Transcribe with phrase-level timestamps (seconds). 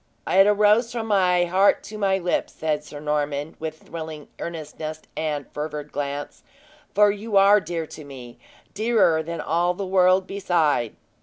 [0.25, 5.45] "It arose from my heart to my lips," said Sir Norman, with thrilling earnestness and
[5.51, 6.41] fervid glance;
[6.95, 8.39] "for you are dear to me
[8.73, 10.95] dearer than all the world beside!"